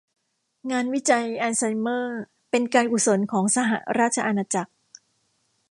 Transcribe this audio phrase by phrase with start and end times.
[0.71, 2.19] งานวิจัยอัลไซเมอร์
[2.51, 4.71] เป็นการกุศลของสหราชอาณาจักร